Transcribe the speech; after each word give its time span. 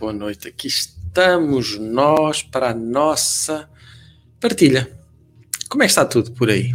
boa 0.00 0.14
noite. 0.14 0.48
Aqui 0.48 0.66
estamos 0.66 1.78
nós 1.78 2.42
para 2.42 2.70
a 2.70 2.74
nossa 2.74 3.68
partilha. 4.40 4.90
Como 5.68 5.82
é 5.82 5.86
que 5.86 5.90
está 5.90 6.06
tudo 6.06 6.32
por 6.32 6.48
aí? 6.48 6.74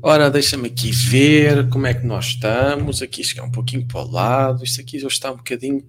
Ora, 0.00 0.30
deixa-me 0.30 0.68
aqui 0.68 0.92
ver 0.92 1.68
como 1.68 1.84
é 1.84 1.92
que 1.92 2.06
nós 2.06 2.26
estamos. 2.26 3.02
Aqui 3.02 3.22
isto 3.22 3.40
é 3.40 3.42
um 3.42 3.50
pouquinho 3.50 3.84
para 3.88 4.02
o 4.02 4.08
lado. 4.08 4.62
Isto 4.62 4.80
aqui 4.82 5.00
já 5.00 5.08
está 5.08 5.32
um 5.32 5.36
bocadinho 5.36 5.84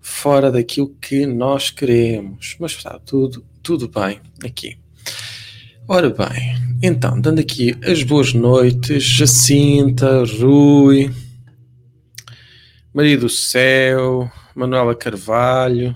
fora 0.00 0.50
daquilo 0.50 0.92
que 1.00 1.24
nós 1.24 1.70
queremos. 1.70 2.56
Mas 2.58 2.72
está 2.72 2.98
tudo, 2.98 3.46
tudo 3.62 3.88
bem 3.88 4.20
aqui. 4.44 4.76
Ora 5.86 6.10
bem, 6.10 6.56
então, 6.82 7.20
dando 7.20 7.38
aqui 7.38 7.76
as 7.84 8.02
boas 8.02 8.32
noites, 8.32 9.04
Jacinta, 9.04 10.24
Rui, 10.24 11.14
Maria 12.92 13.16
do 13.16 13.28
Céu, 13.28 14.28
Manuela 14.56 14.94
Carvalho, 14.94 15.94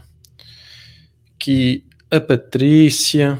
aqui 1.35 1.83
a 2.11 2.21
Patrícia, 2.21 3.39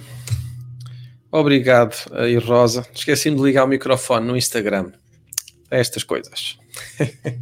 obrigado 1.31 1.95
aí 2.13 2.39
Rosa, 2.39 2.87
esqueci-me 2.95 3.37
de 3.37 3.43
ligar 3.43 3.65
o 3.65 3.69
microfone 3.69 4.27
no 4.27 4.35
Instagram, 4.35 4.93
estas 5.71 6.03
coisas. 6.03 6.59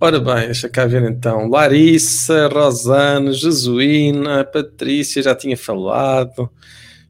Ora 0.00 0.18
bem, 0.18 0.46
deixa 0.46 0.66
cá 0.68 0.86
ver 0.86 1.02
então. 1.02 1.46
Larissa, 1.50 2.48
Rosana, 2.48 3.30
Jesuína, 3.32 4.44
Patrícia, 4.44 5.22
já 5.22 5.34
tinha 5.34 5.58
falado 5.58 6.48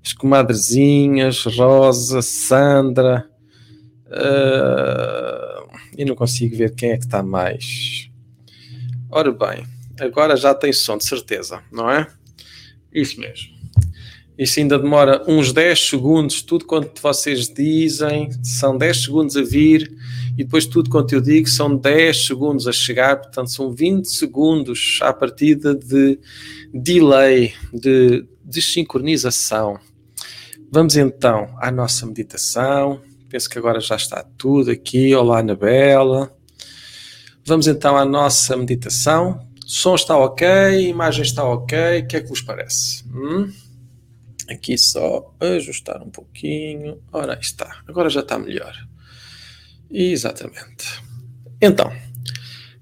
as 0.04 0.12
comadrezinhas, 0.12 1.44
Rosa, 1.44 2.20
Sandra. 2.20 3.28
Uh, 4.06 5.70
e 5.96 6.04
não 6.04 6.16
consigo 6.16 6.56
ver 6.56 6.74
quem 6.74 6.90
é 6.90 6.96
que 6.96 7.04
está 7.04 7.22
mais. 7.22 8.07
Ora 9.10 9.32
bem, 9.32 9.66
agora 9.98 10.36
já 10.36 10.54
tem 10.54 10.72
som, 10.72 10.98
de 10.98 11.04
certeza, 11.06 11.62
não 11.72 11.90
é? 11.90 12.06
Isso 12.92 13.18
mesmo. 13.18 13.58
Isso 14.36 14.60
ainda 14.60 14.78
demora 14.78 15.24
uns 15.26 15.52
10 15.52 15.88
segundos, 15.88 16.42
tudo 16.42 16.64
quanto 16.64 17.02
vocês 17.02 17.48
dizem, 17.48 18.30
são 18.42 18.76
10 18.76 19.04
segundos 19.04 19.36
a 19.36 19.42
vir, 19.42 19.90
e 20.34 20.44
depois 20.44 20.66
tudo 20.66 20.90
quanto 20.90 21.12
eu 21.12 21.20
digo 21.20 21.48
são 21.48 21.74
10 21.74 22.26
segundos 22.26 22.68
a 22.68 22.72
chegar, 22.72 23.16
portanto 23.16 23.50
são 23.50 23.72
20 23.72 24.04
segundos 24.04 25.00
à 25.02 25.12
partida 25.12 25.74
de 25.74 26.20
delay, 26.72 27.54
de 27.72 28.24
desincronização. 28.44 29.78
Vamos 30.70 30.96
então 30.96 31.56
à 31.58 31.70
nossa 31.70 32.06
meditação. 32.06 33.00
Penso 33.28 33.48
que 33.50 33.58
agora 33.58 33.80
já 33.80 33.96
está 33.96 34.22
tudo 34.36 34.70
aqui. 34.70 35.14
Olá, 35.14 35.38
Anabela. 35.40 36.37
Vamos 37.48 37.66
então 37.66 37.96
à 37.96 38.04
nossa 38.04 38.54
meditação. 38.58 39.40
Som 39.64 39.94
está 39.94 40.14
ok, 40.18 40.46
imagem 40.86 41.22
está 41.22 41.42
ok. 41.42 42.00
O 42.00 42.06
que 42.06 42.16
é 42.18 42.20
que 42.20 42.28
vos 42.28 42.42
parece? 42.42 43.02
Hum? 43.08 43.50
Aqui 44.50 44.76
só 44.76 45.34
ajustar 45.40 46.02
um 46.02 46.10
pouquinho. 46.10 47.00
Ora, 47.10 47.32
aí 47.32 47.40
está. 47.40 47.80
Agora 47.88 48.10
já 48.10 48.20
está 48.20 48.38
melhor. 48.38 48.74
Exatamente. 49.90 51.02
Então, 51.58 51.90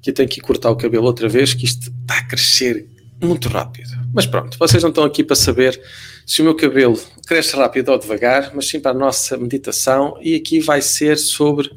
aqui 0.00 0.10
tenho 0.10 0.28
que 0.28 0.40
cortar 0.40 0.72
o 0.72 0.76
cabelo 0.76 1.06
outra 1.06 1.28
vez, 1.28 1.54
que 1.54 1.64
isto 1.64 1.88
está 2.00 2.18
a 2.18 2.24
crescer 2.24 2.88
muito 3.22 3.48
rápido. 3.48 3.90
Mas 4.12 4.26
pronto, 4.26 4.58
vocês 4.58 4.82
não 4.82 4.90
estão 4.90 5.04
aqui 5.04 5.22
para 5.22 5.36
saber 5.36 5.80
se 6.26 6.42
o 6.42 6.44
meu 6.44 6.56
cabelo 6.56 7.00
cresce 7.24 7.54
rápido 7.54 7.90
ou 7.92 7.98
devagar, 8.00 8.50
mas 8.52 8.68
sim 8.68 8.80
para 8.80 8.90
a 8.90 8.98
nossa 8.98 9.36
meditação. 9.36 10.18
E 10.20 10.34
aqui 10.34 10.58
vai 10.58 10.82
ser 10.82 11.18
sobre 11.18 11.70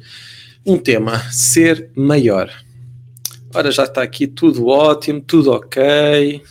um 0.66 0.76
tema: 0.76 1.20
ser 1.32 1.92
maior. 1.96 2.52
Ora, 3.54 3.72
já 3.72 3.84
está 3.84 4.04
aqui 4.04 4.28
tudo 4.28 4.68
ótimo, 4.68 5.22
tudo 5.22 5.52
ok. 5.52 6.44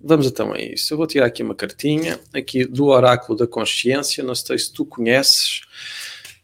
Vamos 0.00 0.26
então 0.26 0.52
a 0.52 0.60
isso. 0.60 0.92
Eu 0.92 0.98
vou 0.98 1.06
tirar 1.06 1.26
aqui 1.26 1.42
uma 1.42 1.54
cartinha, 1.54 2.20
aqui 2.32 2.64
do 2.64 2.86
Oráculo 2.86 3.38
da 3.38 3.46
Consciência. 3.46 4.22
Não 4.22 4.34
sei 4.34 4.58
se 4.58 4.72
tu 4.72 4.84
conheces. 4.84 5.62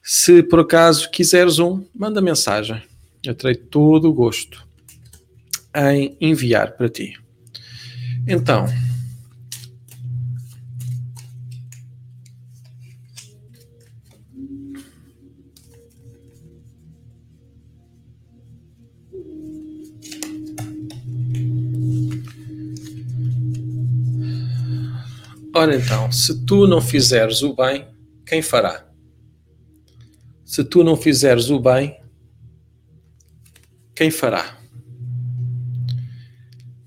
Se 0.02 0.42
por 0.42 0.60
acaso 0.60 1.10
quiseres 1.10 1.58
um, 1.58 1.84
manda 1.94 2.20
mensagem. 2.20 2.82
Eu 3.22 3.34
terei 3.34 3.54
todo 3.54 4.08
o 4.08 4.12
gosto 4.12 4.66
em 5.74 6.16
enviar 6.20 6.72
para 6.72 6.88
ti. 6.88 7.16
Então, 8.26 8.66
Ora 25.60 25.76
então, 25.76 26.10
se 26.10 26.46
tu 26.46 26.66
não 26.66 26.80
fizeres 26.80 27.42
o 27.42 27.54
bem, 27.54 27.86
quem 28.24 28.40
fará? 28.40 28.90
Se 30.42 30.64
tu 30.64 30.82
não 30.82 30.96
fizeres 30.96 31.50
o 31.50 31.60
bem, 31.60 32.00
quem 33.94 34.10
fará? 34.10 34.58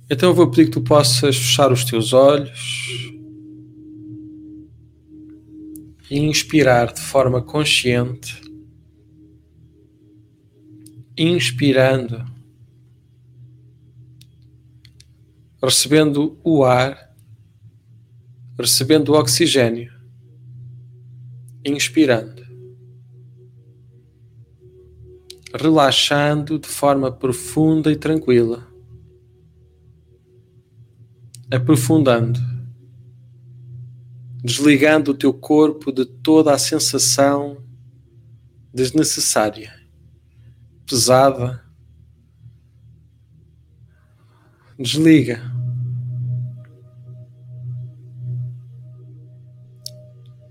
Então 0.09 0.29
eu 0.29 0.33
vou 0.33 0.49
pedir 0.49 0.65
que 0.65 0.71
tu 0.71 0.81
possas 0.81 1.35
fechar 1.35 1.71
os 1.71 1.85
teus 1.85 2.13
olhos 2.13 3.13
e 6.09 6.17
inspirar 6.17 6.91
de 6.93 7.01
forma 7.01 7.43
consciente, 7.43 8.41
inspirando, 11.15 12.25
recebendo 15.61 16.39
o 16.43 16.63
ar, 16.63 17.12
recebendo 18.57 19.09
o 19.09 19.19
oxigênio, 19.19 19.91
inspirando, 21.65 22.43
relaxando 25.53 26.59
de 26.59 26.67
forma 26.67 27.11
profunda 27.11 27.91
e 27.91 27.95
tranquila 27.95 28.73
aprofundando, 31.55 32.39
desligando 34.43 35.11
o 35.11 35.13
teu 35.13 35.31
corpo 35.31 35.91
de 35.91 36.03
toda 36.03 36.51
a 36.53 36.57
sensação 36.57 37.63
desnecessária, 38.73 39.71
pesada. 40.85 41.63
Desliga. 44.79 45.52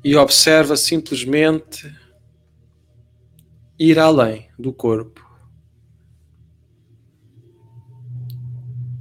E 0.05 0.17
observa 0.17 0.77
simplesmente 0.77 1.95
ir 3.79 3.99
além 3.99 4.49
do 4.59 4.73
corpo. 4.73 5.21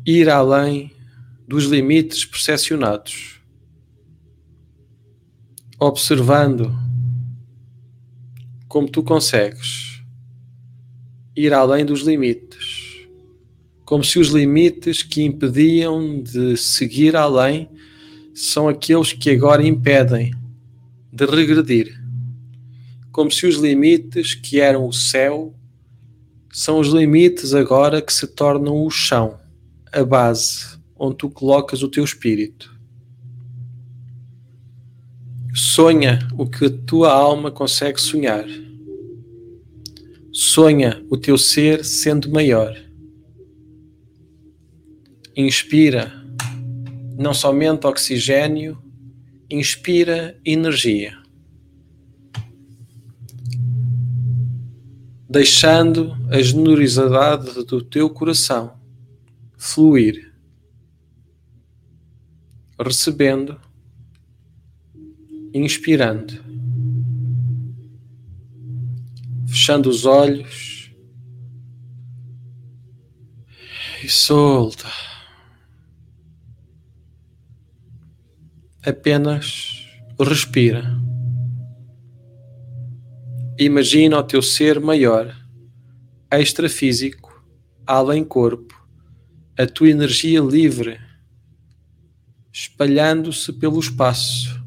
Ir 0.06 0.30
além 0.30 0.92
dos 1.48 1.66
limites 1.66 2.26
percepcionados, 2.26 3.42
observando 5.80 6.74
como 8.68 8.90
tu 8.90 9.04
consegues 9.04 10.02
ir 11.36 11.54
além 11.54 11.86
dos 11.86 12.02
limites, 12.02 13.06
como 13.86 14.04
se 14.04 14.18
os 14.18 14.30
limites 14.30 15.04
que 15.04 15.24
impediam 15.24 16.22
de 16.22 16.56
seguir 16.58 17.16
além 17.16 17.70
são 18.34 18.68
aqueles 18.68 19.14
que 19.14 19.30
agora 19.30 19.66
impedem 19.66 20.34
de 21.12 21.26
regredir, 21.26 22.00
como 23.12 23.30
se 23.30 23.46
os 23.46 23.56
limites 23.56 24.34
que 24.34 24.60
eram 24.60 24.88
o 24.88 24.94
céu 24.94 25.54
são 26.54 26.80
os 26.80 26.88
limites 26.88 27.54
agora 27.54 28.02
que 28.02 28.14
se 28.14 28.28
tornam 28.28 28.86
o 28.86 28.90
chão, 28.90 29.40
a 29.92 30.04
base 30.04 30.80
onde 30.98 31.18
tu 31.18 31.30
colocas 31.30 31.82
o 31.82 31.90
teu 31.90 32.04
espírito. 32.04 32.72
Sonha 35.54 36.20
o 36.38 36.48
que 36.48 36.66
a 36.66 36.70
tua 36.70 37.12
alma 37.12 37.52
consegue 37.52 38.00
sonhar. 38.00 38.46
Sonha 40.32 41.04
o 41.10 41.18
teu 41.18 41.38
ser 41.38 41.84
sendo 41.84 42.30
maior. 42.30 42.74
Inspira 45.36 46.12
não 47.18 47.34
somente 47.34 47.86
oxigênio, 47.86 48.81
inspira 49.52 50.40
energia. 50.46 51.20
Deixando 55.30 56.18
a 56.30 56.42
generosidade 56.42 57.66
do 57.66 57.82
teu 57.82 58.10
coração 58.10 58.80
fluir 59.58 60.32
recebendo, 62.84 63.60
inspirando, 65.54 66.44
fechando 69.48 69.90
os 69.90 70.06
olhos 70.06 70.92
e 74.04 74.10
solta. 74.10 75.11
Apenas 78.84 79.86
respira. 80.20 80.84
Imagina 83.58 84.18
o 84.18 84.24
teu 84.24 84.42
ser 84.42 84.80
maior, 84.80 85.36
extrafísico, 86.32 87.46
além 87.86 88.24
corpo, 88.24 88.76
a 89.58 89.68
tua 89.68 89.90
energia 89.90 90.40
livre, 90.40 91.00
espalhando-se 92.52 93.54
pelo 93.54 93.80
espaço, 93.80 94.60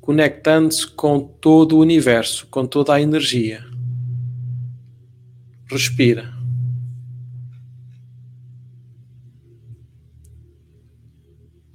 conectando-se 0.00 0.86
com 0.86 1.20
todo 1.20 1.76
o 1.76 1.80
universo, 1.80 2.46
com 2.46 2.66
toda 2.66 2.94
a 2.94 3.00
energia. 3.02 3.62
Respira. 5.70 6.35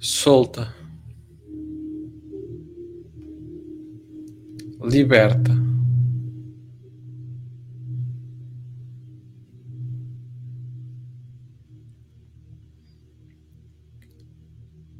Solta. 0.04 0.74
Liberta. 4.82 5.52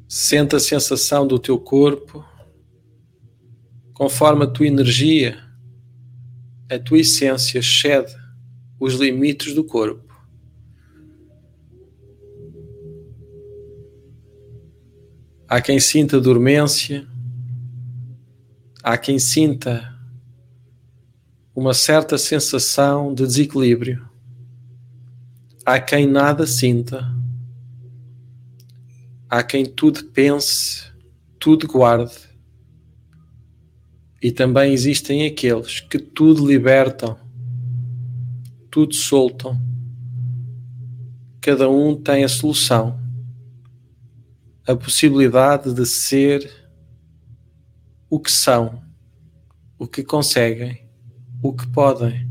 Senta 0.07 0.55
a 0.55 0.59
sensação 0.61 1.27
do 1.27 1.37
teu 1.37 1.59
corpo, 1.59 2.23
conforme 3.93 4.45
a 4.45 4.47
tua 4.47 4.67
energia, 4.67 5.37
a 6.71 6.79
tua 6.79 6.99
essência 6.99 7.59
excede 7.59 8.15
os 8.79 8.93
limites 8.93 9.53
do 9.53 9.65
corpo. 9.65 10.12
Há 15.53 15.61
quem 15.61 15.79
sinta 15.79 16.19
dormência, 16.19 17.05
há 18.81 18.97
quem 18.97 19.19
sinta 19.19 19.95
uma 21.55 21.75
certa 21.75 22.17
sensação 22.17 23.13
de 23.13 23.23
desequilíbrio, 23.23 24.09
há 25.63 25.79
quem 25.79 26.07
nada 26.07 26.47
sinta, 26.47 27.07
há 29.29 29.43
quem 29.43 29.63
tudo 29.63 30.05
pense, 30.05 30.91
tudo 31.39 31.67
guarde, 31.67 32.17
e 34.23 34.31
também 34.31 34.73
existem 34.73 35.27
aqueles 35.27 35.81
que 35.81 35.99
tudo 35.99 36.47
libertam, 36.47 37.15
tudo 38.71 38.95
soltam. 38.95 39.61
Cada 41.39 41.69
um 41.69 41.95
tem 41.95 42.23
a 42.23 42.27
solução 42.27 43.02
a 44.65 44.75
possibilidade 44.75 45.73
de 45.73 45.85
ser 45.85 46.49
o 48.09 48.19
que 48.19 48.31
são, 48.31 48.81
o 49.77 49.85
que 49.85 50.03
conseguem, 50.03 50.89
o 51.41 51.53
que 51.53 51.67
podem, 51.67 52.29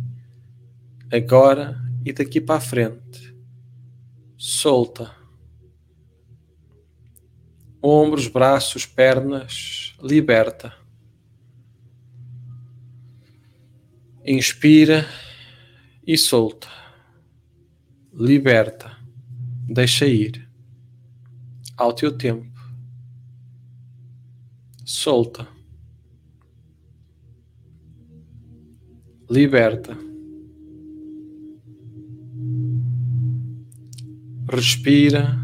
agora 1.13 1.79
e 2.05 2.13
daqui 2.13 2.41
para 2.41 2.57
a 2.57 2.61
frente. 2.61 3.37
Solta. 4.39 5.15
Ombros, 7.83 8.29
braços, 8.29 8.87
pernas, 8.87 9.95
liberta. 10.03 10.73
Inspira 14.25 15.07
e 16.07 16.17
solta. 16.17 16.69
Liberta. 18.15 18.97
Deixa 19.69 20.07
ir 20.07 20.52
ao 21.77 21.93
teu 21.93 22.17
tempo. 22.17 22.51
Solta. 24.85 25.49
Liberta. 29.31 29.97
Respira, 34.49 35.35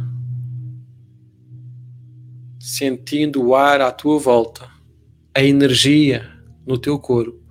sentindo 2.61 3.43
o 3.43 3.55
ar 3.55 3.81
à 3.81 3.91
tua 3.91 4.19
volta, 4.19 4.69
a 5.35 5.43
energia 5.43 6.29
no 6.67 6.77
teu 6.77 6.99
corpo. 6.99 7.48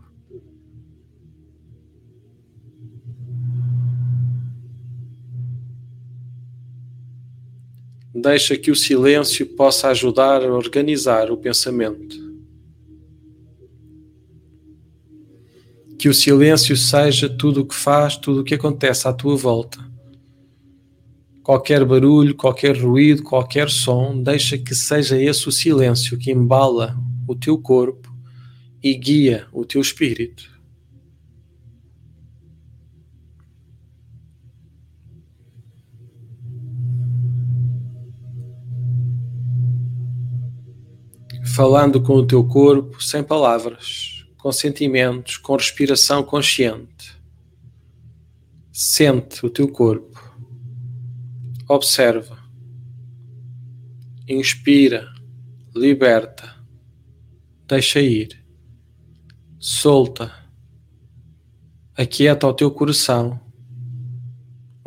Deixa 8.29 8.57
que 8.57 8.69
o 8.69 8.75
silêncio 8.75 9.45
possa 9.45 9.87
ajudar 9.87 10.43
a 10.43 10.53
organizar 10.53 11.31
o 11.31 11.37
pensamento. 11.37 12.17
Que 15.97 16.09
o 16.09 16.13
silêncio 16.13 16.75
seja 16.75 17.29
tudo 17.29 17.61
o 17.61 17.65
que 17.65 17.73
faz, 17.73 18.17
tudo 18.17 18.41
o 18.41 18.43
que 18.43 18.53
acontece 18.53 19.07
à 19.07 19.13
tua 19.13 19.37
volta. 19.37 19.79
Qualquer 21.41 21.85
barulho, 21.85 22.35
qualquer 22.35 22.77
ruído, 22.77 23.23
qualquer 23.23 23.69
som, 23.69 24.21
deixa 24.21 24.57
que 24.57 24.75
seja 24.75 25.17
esse 25.17 25.47
o 25.47 25.51
silêncio 25.51 26.17
que 26.17 26.29
embala 26.29 26.97
o 27.25 27.33
teu 27.33 27.57
corpo 27.57 28.13
e 28.83 28.93
guia 28.93 29.47
o 29.53 29.63
teu 29.63 29.79
espírito. 29.79 30.56
Falando 41.57 41.99
com 41.99 42.13
o 42.13 42.27
teu 42.27 42.43
corpo 42.43 43.01
sem 43.03 43.23
palavras, 43.23 44.23
com 44.37 44.51
sentimentos, 44.51 45.37
com 45.37 45.55
respiração 45.55 46.21
consciente. 46.21 47.19
Sente 48.71 49.43
o 49.43 49.49
teu 49.49 49.67
corpo. 49.67 50.21
Observa. 51.67 52.37
Inspira, 54.27 55.11
liberta, 55.75 56.55
deixa 57.67 58.01
ir, 58.01 58.39
solta, 59.59 60.31
aquieta 61.97 62.45
o 62.45 62.53
teu 62.53 62.69
coração, 62.69 63.39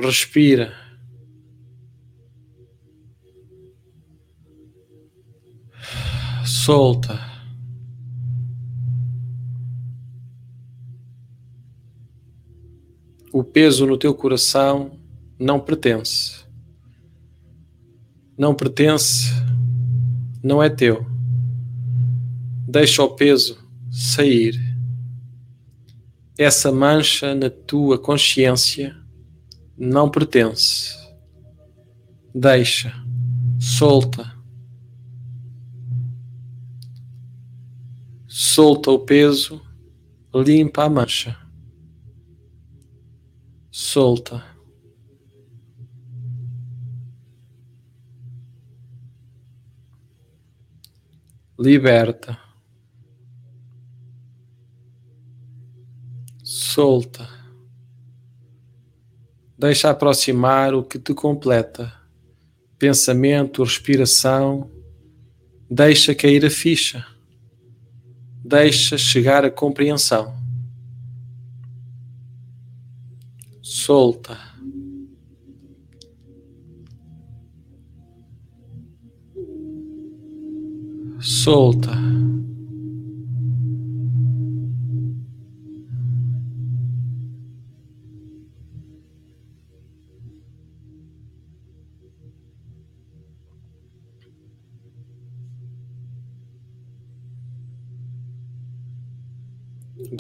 respira 0.01 0.73
solta. 6.65 7.19
O 13.33 13.43
peso 13.43 13.87
no 13.87 13.97
teu 13.97 14.15
coração 14.15 14.99
não 15.39 15.59
pertence. 15.59 16.45
Não 18.37 18.55
pertence, 18.55 19.31
não 20.43 20.63
é 20.63 20.69
teu. 20.69 21.07
Deixa 22.69 23.03
o 23.03 23.15
peso 23.17 23.59
sair. 23.91 24.55
Essa 26.37 26.71
mancha 26.71 27.35
na 27.35 27.49
tua 27.49 27.99
consciência 27.99 28.95
não 29.79 30.11
pertence. 30.11 30.95
Deixa, 32.35 32.93
solta 33.59 34.40
solta 38.43 38.91
o 38.91 38.99
peso, 38.99 39.61
limpa 40.35 40.85
a 40.85 40.89
mancha. 40.89 41.37
Solta. 43.71 44.43
Liberta. 51.59 52.39
Solta. 56.43 57.29
Deixa 59.59 59.91
aproximar 59.91 60.73
o 60.73 60.83
que 60.83 60.99
te 60.99 61.13
completa. 61.13 61.93
Pensamento, 62.79 63.63
respiração. 63.63 64.71
Deixa 65.71 66.15
cair 66.15 66.47
a 66.47 66.51
ficha 66.51 67.20
deixa 68.45 68.99
chegar 68.99 69.45
a 69.45 69.51
compreensão. 69.51 70.35
Solta. 73.63 74.37
Solta. 81.21 82.10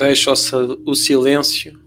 Deixa 0.01 0.33
o 0.33 0.95
silêncio 0.95 1.79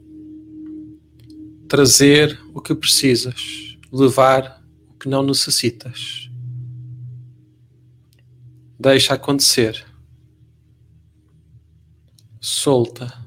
trazer 1.67 2.39
o 2.53 2.61
que 2.61 2.75
precisas, 2.75 3.75
levar 3.91 4.63
o 4.87 4.93
que 4.99 5.09
não 5.09 5.23
necessitas. 5.23 6.29
Deixa 8.79 9.15
acontecer. 9.15 9.83
Solta. 12.39 13.22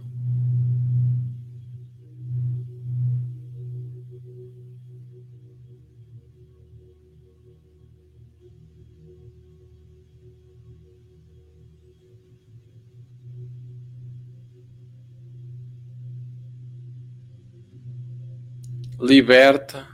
Liberta, 18.98 19.86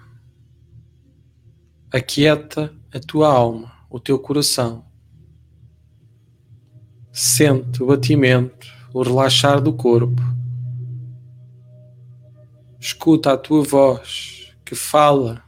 aquieta 1.91 2.73
a 2.95 3.01
tua 3.01 3.29
alma, 3.29 3.73
o 3.91 3.99
teu 3.99 4.19
coração. 4.19 4.85
Sente 7.13 7.83
o 7.83 7.87
batimento, 7.87 8.67
o 8.95 9.03
relaxar 9.03 9.61
do 9.61 9.73
corpo. 9.73 10.23
Escuta 12.79 13.33
a 13.33 13.37
tua 13.37 13.63
voz 13.63 14.55
que 14.65 14.75
fala. 14.75 15.43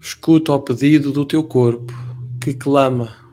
Escuta 0.00 0.52
o 0.52 0.60
pedido 0.60 1.12
do 1.12 1.24
teu 1.24 1.44
corpo 1.44 1.92
que 2.40 2.54
clama. 2.54 3.23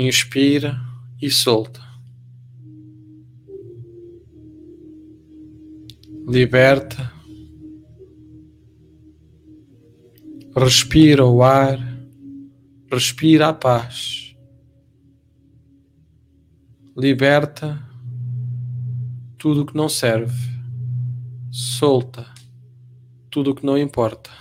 Inspira 0.00 0.80
e 1.20 1.28
solta. 1.28 1.82
Liberta. 6.24 7.12
Respira 10.54 11.26
o 11.26 11.42
ar. 11.42 11.80
Respira 12.88 13.48
a 13.48 13.52
paz. 13.52 14.36
Liberta 16.96 17.84
tudo 19.36 19.66
que 19.66 19.76
não 19.76 19.88
serve. 19.88 20.48
Solta 21.50 22.24
tudo 23.28 23.52
que 23.52 23.66
não 23.66 23.76
importa. 23.76 24.37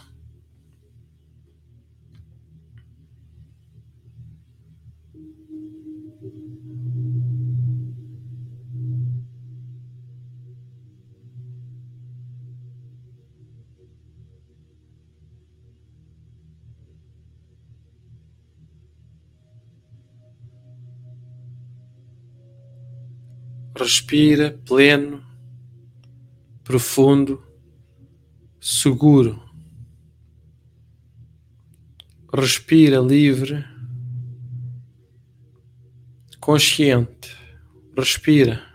Respira 23.80 24.60
pleno, 24.66 25.24
profundo, 26.64 27.44
seguro. 28.60 29.40
Respira 32.34 33.00
livre, 33.00 33.64
consciente. 36.40 37.38
Respira. 37.96 38.66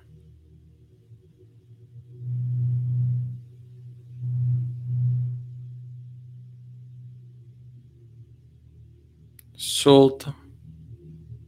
Solta, 9.56 10.32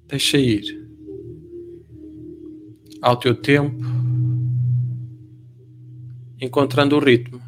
deixa 0.08 0.38
ir 0.38 0.83
ao 3.04 3.18
teu 3.18 3.34
tempo, 3.34 3.84
encontrando 6.40 6.96
o 6.96 6.98
ritmo. 6.98 7.38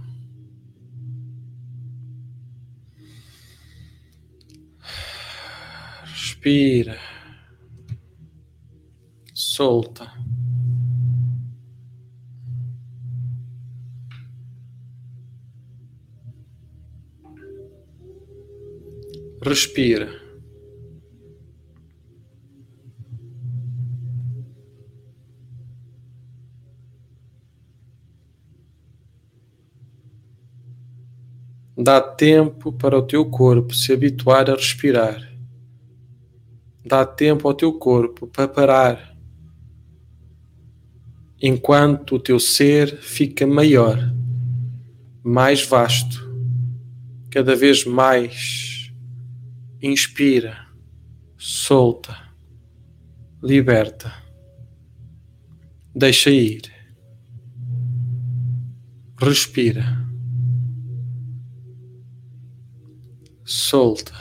Respira, 6.05 6.99
solta. 9.33 10.13
Respira. 19.41 20.26
Dá 31.79 32.01
tempo 32.01 32.73
para 32.73 32.97
o 32.97 33.03
teu 33.03 33.27
corpo 33.27 33.75
se 33.75 33.93
habituar 33.93 34.49
a 34.49 34.55
respirar. 34.55 35.31
Dá 36.83 37.05
tempo 37.05 37.47
ao 37.47 37.53
teu 37.53 37.71
corpo 37.75 38.27
para 38.27 38.49
parar. 38.49 39.15
Enquanto 41.43 42.15
o 42.15 42.19
teu 42.19 42.41
ser 42.41 42.97
fica 43.03 43.47
maior, 43.47 43.99
mais 45.23 45.67
vasto, 45.67 46.27
cada 47.31 47.55
vez 47.55 47.85
mais. 47.85 48.91
Inspira, 49.83 50.67
solta, 51.37 52.17
liberta, 53.43 54.11
deixa 55.95 56.31
ir, 56.31 56.63
respira. 59.21 60.06
Solta. 63.47 64.13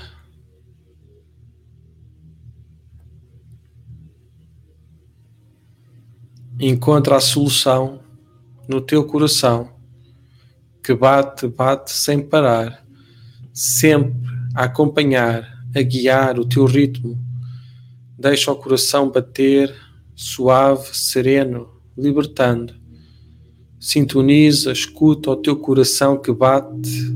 Encontra 6.60 7.18
a 7.18 7.20
solução 7.20 8.00
no 8.68 8.80
teu 8.80 9.06
coração 9.06 9.74
que 10.82 10.94
bate, 10.94 11.48
bate 11.48 11.92
sem 11.92 12.22
parar, 12.22 12.86
sempre 13.52 14.14
a 14.54 14.66
acompanhar, 14.66 15.66
a 15.76 15.82
guiar 15.82 16.40
o 16.40 16.46
teu 16.46 16.66
ritmo. 16.66 17.20
Deixa 18.18 18.52
o 18.52 18.56
coração 18.56 19.10
bater, 19.10 19.76
suave, 20.16 20.96
sereno, 20.96 21.68
libertando. 21.98 22.76
Sintoniza, 23.80 24.72
escuta 24.72 25.32
o 25.32 25.36
teu 25.36 25.58
coração 25.58 26.22
que 26.22 26.32
bate 26.32 27.16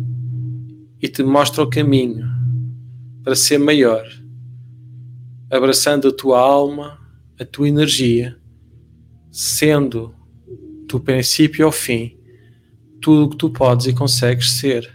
e 1.01 1.07
te 1.07 1.23
mostra 1.23 1.63
o 1.63 1.69
caminho 1.69 2.27
para 3.23 3.35
ser 3.35 3.57
maior, 3.57 4.05
abraçando 5.49 6.07
a 6.07 6.13
tua 6.13 6.39
alma, 6.39 6.99
a 7.39 7.45
tua 7.45 7.69
energia, 7.69 8.37
sendo 9.31 10.13
do 10.87 10.99
princípio 10.99 11.65
ao 11.65 11.71
fim 11.71 12.17
tudo 13.01 13.25
o 13.25 13.29
que 13.29 13.37
tu 13.37 13.49
podes 13.49 13.87
e 13.87 13.93
consegues 13.93 14.51
ser. 14.51 14.91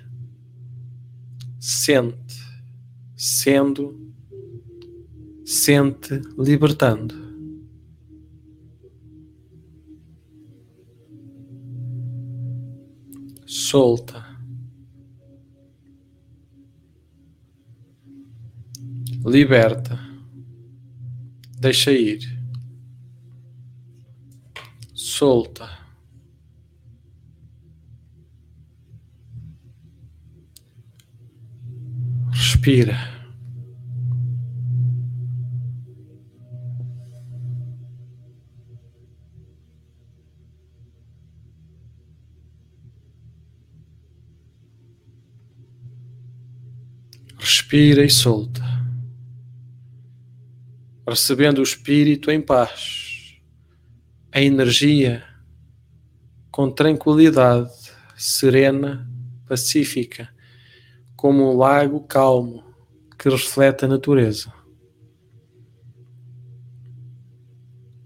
Sente, 1.59 2.37
sendo, 3.17 4.13
sente, 5.45 6.21
libertando. 6.37 7.15
Solta. 13.47 14.34
Liberta. 19.25 19.99
Deixa 21.59 21.91
ir. 21.91 22.21
Solta. 24.95 25.67
Respira. 32.31 33.15
Respira 47.39 48.05
e 48.05 48.11
solta, 48.11 48.63
recebendo 51.07 51.59
o 51.59 51.63
Espírito 51.63 52.31
em 52.31 52.41
paz, 52.41 53.37
a 54.33 54.41
energia 54.41 55.23
com 56.51 56.71
tranquilidade, 56.71 57.71
serena, 58.17 59.09
pacífica, 59.47 60.29
como 61.17 61.53
um 61.53 61.57
lago 61.57 62.01
calmo 62.07 62.65
que 63.19 63.29
reflete 63.29 63.85
a 63.85 63.89
natureza. 63.89 64.53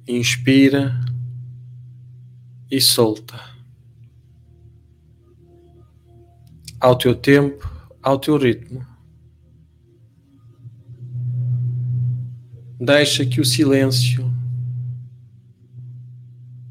Inspira 0.07 0.99
e 2.71 2.81
solta. 2.81 3.39
Ao 6.81 6.97
teu 6.97 7.15
tempo, 7.15 7.71
ao 8.03 8.19
teu 8.19 8.37
ritmo. 8.39 8.87
Deixa 12.81 13.27
que 13.27 13.41
o 13.41 13.45
silêncio 13.45 14.33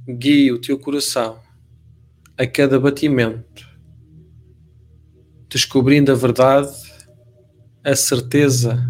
guie 0.07 0.53
o 0.53 0.57
teu 0.57 0.79
coração 0.79 1.37
a 2.37 2.47
cada 2.47 2.79
batimento, 2.79 3.67
descobrindo 5.49 6.09
a 6.09 6.15
verdade, 6.15 6.71
a 7.83 7.93
certeza 7.93 8.89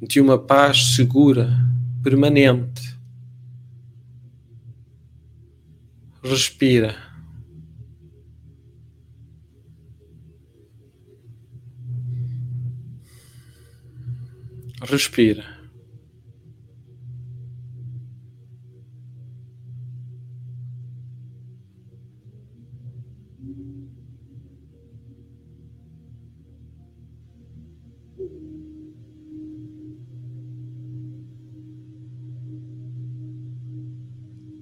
de 0.00 0.18
uma 0.18 0.38
paz 0.38 0.94
segura, 0.94 1.50
permanente. 2.02 2.98
Respira. 6.22 6.96
Respira. 14.82 15.59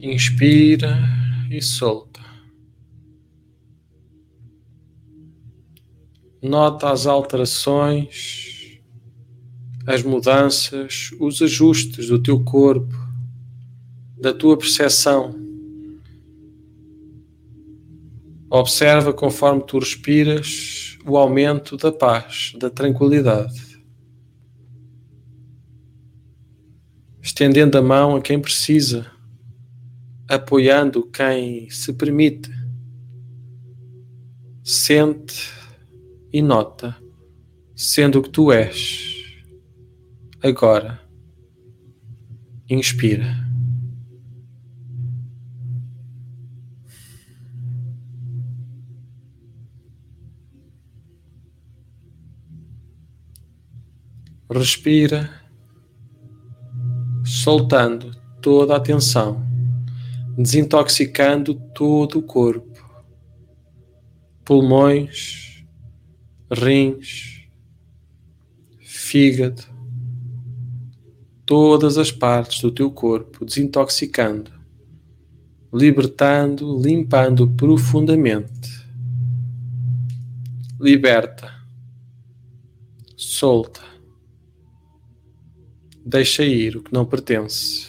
Inspira 0.00 0.96
e 1.50 1.60
solta. 1.60 2.20
Nota 6.40 6.92
as 6.92 7.04
alterações, 7.04 8.80
as 9.84 10.04
mudanças, 10.04 11.10
os 11.18 11.42
ajustes 11.42 12.06
do 12.06 12.22
teu 12.22 12.44
corpo, 12.44 12.94
da 14.16 14.32
tua 14.32 14.56
percepção. 14.56 15.34
Observa 18.48 19.12
conforme 19.12 19.64
tu 19.64 19.80
respiras 19.80 20.96
o 21.04 21.16
aumento 21.16 21.76
da 21.76 21.90
paz, 21.90 22.52
da 22.56 22.70
tranquilidade. 22.70 23.82
Estendendo 27.20 27.76
a 27.76 27.82
mão 27.82 28.14
a 28.14 28.22
quem 28.22 28.40
precisa 28.40 29.17
apoiando 30.28 31.06
quem 31.10 31.70
se 31.70 31.94
permite, 31.94 32.50
sente 34.62 35.50
e 36.30 36.42
nota, 36.42 36.94
sendo 37.74 38.18
o 38.18 38.22
que 38.22 38.28
tu 38.28 38.52
és. 38.52 39.24
Agora, 40.42 41.00
inspira. 42.68 43.48
Respira, 54.50 55.30
soltando 57.24 58.10
toda 58.40 58.76
a 58.76 58.80
tensão 58.80 59.47
desintoxicando 60.38 61.52
todo 61.74 62.20
o 62.20 62.22
corpo, 62.22 63.04
pulmões, 64.44 65.64
rins, 66.48 67.48
fígado, 68.80 69.64
todas 71.44 71.98
as 71.98 72.12
partes 72.12 72.60
do 72.62 72.70
teu 72.70 72.88
corpo, 72.88 73.44
desintoxicando, 73.44 74.52
libertando, 75.74 76.80
limpando 76.80 77.50
profundamente. 77.50 78.86
Liberta, 80.80 81.52
solta, 83.16 83.80
deixa 86.06 86.44
ir 86.44 86.76
o 86.76 86.82
que 86.84 86.92
não 86.92 87.04
pertence. 87.04 87.87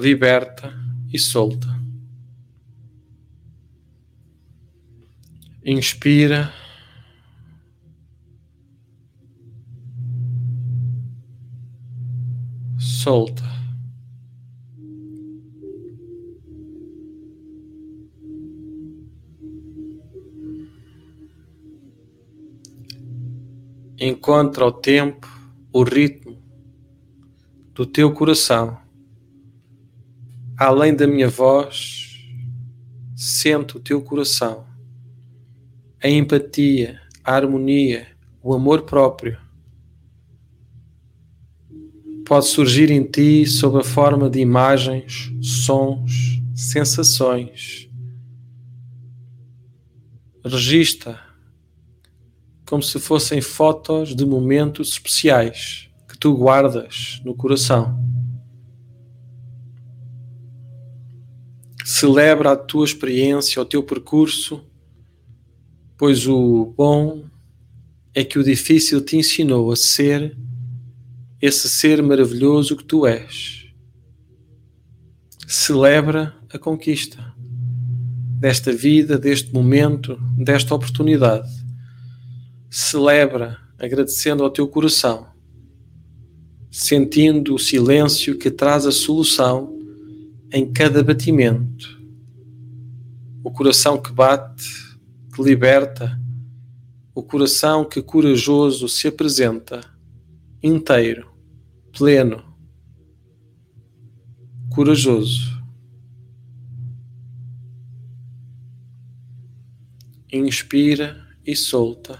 Liberta 0.00 0.72
e 1.12 1.18
solta. 1.18 1.68
Inspira. 5.64 6.52
Solta. 12.78 13.44
Encontra 23.98 24.64
o 24.64 24.72
tempo, 24.72 25.28
o 25.70 25.82
ritmo 25.82 26.42
do 27.74 27.84
teu 27.84 28.12
coração 28.14 28.89
além 30.60 30.94
da 30.94 31.06
minha 31.06 31.26
voz, 31.26 32.20
sento 33.16 33.78
o 33.78 33.80
teu 33.80 34.02
coração, 34.02 34.66
a 36.02 36.06
empatia, 36.06 37.00
a 37.24 37.34
harmonia, 37.34 38.06
o 38.42 38.52
amor 38.52 38.82
próprio. 38.82 39.38
Pode 42.26 42.44
surgir 42.44 42.90
em 42.90 43.02
ti 43.04 43.46
sob 43.46 43.78
a 43.78 43.82
forma 43.82 44.28
de 44.28 44.38
imagens, 44.38 45.32
sons, 45.40 46.42
sensações. 46.54 47.88
Registra 50.44 51.18
como 52.66 52.82
se 52.82 53.00
fossem 53.00 53.40
fotos 53.40 54.14
de 54.14 54.26
momentos 54.26 54.90
especiais 54.90 55.88
que 56.06 56.18
tu 56.18 56.34
guardas 56.36 57.22
no 57.24 57.34
coração. 57.34 58.19
Celebra 62.00 62.52
a 62.52 62.56
tua 62.56 62.86
experiência, 62.86 63.60
o 63.60 63.64
teu 63.66 63.82
percurso, 63.82 64.64
pois 65.98 66.26
o 66.26 66.72
bom 66.74 67.26
é 68.14 68.24
que 68.24 68.38
o 68.38 68.42
difícil 68.42 69.02
te 69.02 69.18
ensinou 69.18 69.70
a 69.70 69.76
ser 69.76 70.34
esse 71.42 71.68
ser 71.68 72.02
maravilhoso 72.02 72.74
que 72.74 72.84
tu 72.84 73.06
és. 73.06 73.66
Celebra 75.46 76.34
a 76.50 76.58
conquista 76.58 77.34
desta 78.38 78.72
vida, 78.72 79.18
deste 79.18 79.52
momento, 79.52 80.18
desta 80.38 80.74
oportunidade. 80.74 81.50
Celebra 82.70 83.58
agradecendo 83.78 84.42
ao 84.42 84.48
teu 84.48 84.66
coração, 84.66 85.26
sentindo 86.70 87.54
o 87.54 87.58
silêncio 87.58 88.38
que 88.38 88.50
traz 88.50 88.86
a 88.86 88.90
solução 88.90 89.79
em 90.52 90.72
cada 90.72 91.02
batimento, 91.02 92.00
o 93.44 93.50
coração 93.50 94.00
que 94.00 94.12
bate 94.12 94.90
que 95.32 95.42
liberta, 95.42 96.20
o 97.14 97.22
coração 97.22 97.84
que 97.84 98.02
corajoso 98.02 98.88
se 98.88 99.06
apresenta, 99.06 99.80
inteiro, 100.62 101.30
pleno, 101.96 102.42
corajoso. 104.70 105.60
Inspira 110.32 111.26
e 111.44 111.56
solta, 111.56 112.18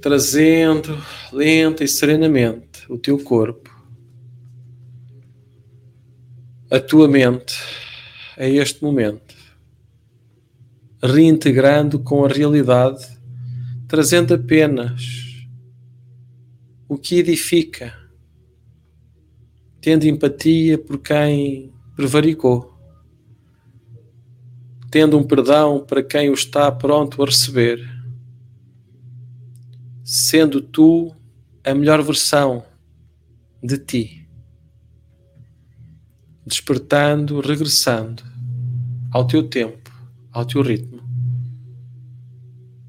trazendo 0.00 1.00
lenta 1.32 1.84
e 1.84 1.88
serenamente 1.88 2.90
o 2.90 2.98
teu 2.98 3.22
corpo, 3.22 3.70
a 6.72 6.80
tua 6.80 7.06
mente 7.06 7.54
a 8.34 8.48
este 8.48 8.82
momento, 8.82 9.34
reintegrando 11.02 11.98
com 11.98 12.24
a 12.24 12.28
realidade, 12.28 13.06
trazendo 13.86 14.32
apenas 14.32 15.02
o 16.88 16.96
que 16.96 17.16
edifica, 17.18 17.92
tendo 19.82 20.06
empatia 20.06 20.78
por 20.78 20.96
quem 20.96 21.70
prevaricou, 21.94 22.72
tendo 24.90 25.18
um 25.18 25.24
perdão 25.24 25.84
para 25.84 26.02
quem 26.02 26.30
o 26.30 26.34
está 26.34 26.72
pronto 26.72 27.22
a 27.22 27.26
receber, 27.26 27.86
sendo 30.02 30.62
tu 30.62 31.14
a 31.62 31.74
melhor 31.74 32.02
versão 32.02 32.64
de 33.62 33.76
ti, 33.76 34.21
despertando, 36.52 37.40
regressando 37.40 38.22
ao 39.10 39.26
teu 39.26 39.42
tempo, 39.48 39.90
ao 40.30 40.44
teu 40.44 40.60
ritmo, 40.60 41.02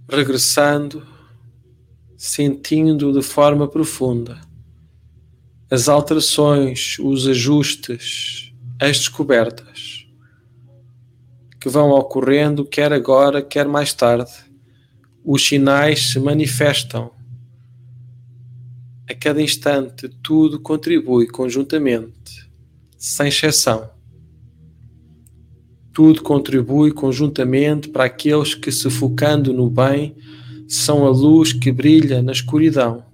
regressando, 0.09 1.05
sentindo 2.17 3.13
de 3.13 3.21
forma 3.21 3.67
profunda 3.67 4.39
as 5.71 5.89
alterações, 5.89 6.97
os 6.99 7.27
ajustes, 7.27 8.53
as 8.79 8.99
descobertas 8.99 10.05
que 11.59 11.69
vão 11.69 11.91
ocorrendo, 11.91 12.65
quer 12.65 12.91
agora, 12.91 13.41
quer 13.41 13.65
mais 13.67 13.93
tarde. 13.93 14.31
Os 15.23 15.47
sinais 15.47 16.11
se 16.11 16.19
manifestam. 16.19 17.09
A 19.09 19.15
cada 19.15 19.41
instante, 19.41 20.09
tudo 20.21 20.59
contribui 20.59 21.25
conjuntamente, 21.25 22.42
sem 23.05 23.27
exceção. 23.27 23.89
Tudo 25.91 26.23
contribui 26.23 26.91
conjuntamente 26.91 27.89
para 27.89 28.05
aqueles 28.05 28.55
que, 28.55 28.71
se 28.71 28.89
focando 28.89 29.51
no 29.51 29.69
bem, 29.69 30.15
são 30.67 31.05
a 31.05 31.09
luz 31.09 31.51
que 31.51 31.71
brilha 31.71 32.21
na 32.21 32.31
escuridão 32.31 33.05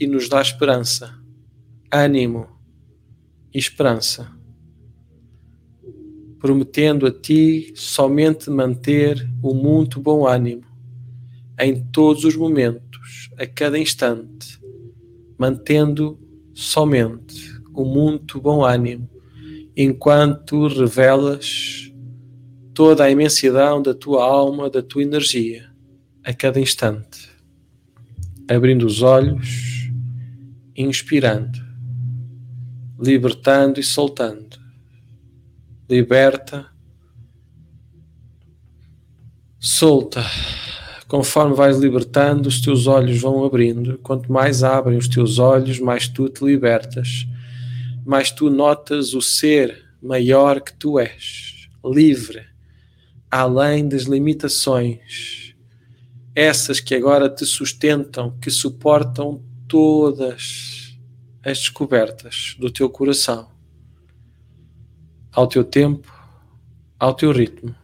e 0.00 0.06
nos 0.06 0.28
dá 0.28 0.40
esperança, 0.40 1.14
ânimo 1.92 2.48
e 3.52 3.58
esperança 3.58 4.32
prometendo 6.40 7.06
a 7.06 7.12
ti 7.12 7.72
somente 7.76 8.50
manter 8.50 9.30
o 9.40 9.54
muito 9.54 10.00
bom 10.00 10.26
ânimo 10.26 10.64
em 11.60 11.84
todos 11.92 12.24
os 12.24 12.34
momentos, 12.34 13.30
a 13.38 13.46
cada 13.46 13.78
instante, 13.78 14.58
mantendo 15.38 16.18
somente 16.52 17.51
o 17.74 17.84
muito 17.84 18.40
bom 18.40 18.64
ânimo, 18.64 19.08
enquanto 19.76 20.68
revelas 20.68 21.92
toda 22.74 23.04
a 23.04 23.10
imensidão 23.10 23.82
da 23.82 23.94
tua 23.94 24.24
alma, 24.24 24.70
da 24.70 24.82
tua 24.82 25.02
energia, 25.02 25.70
a 26.24 26.32
cada 26.32 26.60
instante, 26.60 27.30
abrindo 28.48 28.86
os 28.86 29.02
olhos, 29.02 29.90
inspirando, 30.76 31.58
libertando 32.98 33.80
e 33.80 33.82
soltando 33.82 34.62
liberta, 35.92 36.66
solta. 39.60 40.24
Conforme 41.06 41.54
vais 41.54 41.76
libertando, 41.76 42.48
os 42.48 42.62
teus 42.62 42.86
olhos 42.86 43.20
vão 43.20 43.44
abrindo. 43.44 43.98
Quanto 43.98 44.32
mais 44.32 44.64
abrem 44.64 44.96
os 44.96 45.06
teus 45.06 45.38
olhos, 45.38 45.78
mais 45.78 46.08
tu 46.08 46.30
te 46.30 46.42
libertas, 46.42 47.26
mais 48.04 48.30
tu 48.30 48.50
notas 48.50 49.14
o 49.14 49.20
ser 49.20 49.84
maior 50.02 50.60
que 50.60 50.72
tu 50.74 50.98
és, 50.98 51.68
livre, 51.84 52.44
além 53.30 53.88
das 53.88 54.02
limitações, 54.02 55.54
essas 56.34 56.80
que 56.80 56.94
agora 56.94 57.28
te 57.28 57.44
sustentam, 57.44 58.36
que 58.38 58.50
suportam 58.50 59.42
todas 59.68 60.98
as 61.44 61.58
descobertas 61.58 62.56
do 62.58 62.70
teu 62.70 62.88
coração 62.88 63.52
ao 65.32 65.46
teu 65.46 65.64
tempo, 65.64 66.12
ao 66.98 67.14
teu 67.14 67.32
ritmo, 67.32 67.74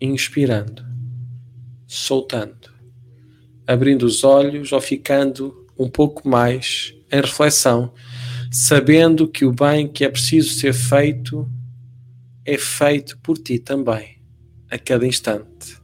inspirando, 0.00 0.84
soltando, 1.86 2.70
abrindo 3.66 4.04
os 4.04 4.24
olhos 4.24 4.72
ou 4.72 4.80
ficando 4.80 5.66
um 5.78 5.88
pouco 5.88 6.26
mais 6.26 6.94
em 7.12 7.20
reflexão, 7.20 7.92
sabendo 8.50 9.28
que 9.28 9.44
o 9.44 9.52
bem 9.52 9.86
que 9.88 10.04
é 10.04 10.08
preciso 10.08 10.50
ser 10.50 10.72
feito 10.72 11.48
é 12.44 12.56
feito 12.56 13.18
por 13.18 13.36
ti 13.36 13.58
também, 13.58 14.18
a 14.70 14.78
cada 14.78 15.06
instante. 15.06 15.76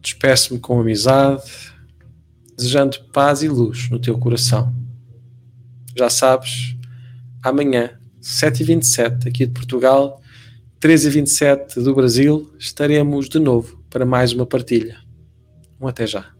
Despeço-me 0.00 0.58
com 0.58 0.80
amizade, 0.80 1.42
desejando 2.56 2.98
paz 3.12 3.42
e 3.42 3.48
luz 3.48 3.90
no 3.90 3.98
teu 3.98 4.18
coração. 4.18 4.74
Já 5.96 6.08
sabes, 6.08 6.74
amanhã 7.42 7.98
7h27 8.22 9.28
aqui 9.28 9.46
de 9.46 9.52
Portugal, 9.52 10.22
13h27 10.80 11.82
do 11.82 11.94
Brasil, 11.94 12.50
estaremos 12.58 13.28
de 13.28 13.38
novo 13.38 13.84
para 13.90 14.06
mais 14.06 14.32
uma 14.32 14.46
partilha. 14.46 14.96
Um 15.80 15.86
até 15.86 16.06
já. 16.06 16.32